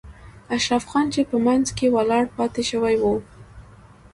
اشرف 0.55 0.83
خان 0.91 1.05
چې 1.13 1.21
په 1.29 1.37
منځ 1.45 1.67
کې 1.77 1.93
ولاړ 1.95 2.23
پاتې 2.37 2.63
شوی 2.69 2.95
و. 3.03 3.05